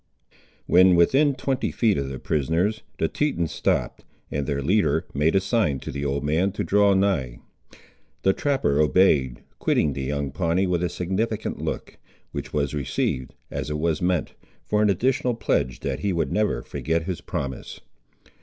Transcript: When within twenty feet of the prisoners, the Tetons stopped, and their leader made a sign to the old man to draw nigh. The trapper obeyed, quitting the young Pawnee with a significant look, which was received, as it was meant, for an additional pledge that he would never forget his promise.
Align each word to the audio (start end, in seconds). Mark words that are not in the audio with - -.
When 0.65 0.95
within 0.95 1.35
twenty 1.35 1.71
feet 1.71 1.95
of 1.95 2.09
the 2.09 2.17
prisoners, 2.17 2.81
the 2.97 3.07
Tetons 3.07 3.51
stopped, 3.51 4.03
and 4.31 4.47
their 4.47 4.63
leader 4.63 5.05
made 5.13 5.35
a 5.35 5.39
sign 5.39 5.77
to 5.81 5.91
the 5.91 6.03
old 6.03 6.23
man 6.23 6.51
to 6.53 6.63
draw 6.63 6.95
nigh. 6.95 7.37
The 8.23 8.33
trapper 8.33 8.79
obeyed, 8.79 9.43
quitting 9.59 9.93
the 9.93 10.01
young 10.01 10.31
Pawnee 10.31 10.65
with 10.65 10.81
a 10.81 10.89
significant 10.89 11.61
look, 11.63 11.99
which 12.31 12.51
was 12.51 12.73
received, 12.73 13.35
as 13.51 13.69
it 13.69 13.77
was 13.77 14.01
meant, 14.01 14.33
for 14.63 14.81
an 14.81 14.89
additional 14.89 15.35
pledge 15.35 15.81
that 15.81 15.99
he 15.99 16.11
would 16.13 16.31
never 16.31 16.63
forget 16.63 17.03
his 17.03 17.21
promise. 17.21 17.79